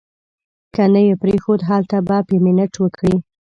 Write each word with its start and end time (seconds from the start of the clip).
که 0.73 0.83
نه 0.93 1.01
یې 1.07 1.13
پرېښود 1.21 1.61
هلته 1.69 1.97
به 2.07 2.17
پیمنټ 2.29 2.73
وکړي. 2.79 3.15